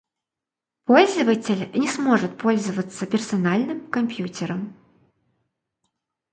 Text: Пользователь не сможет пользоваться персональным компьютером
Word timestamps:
Пользователь 0.85 1.69
не 1.79 1.87
сможет 1.87 2.35
пользоваться 2.35 3.05
персональным 3.05 3.85
компьютером 3.91 4.73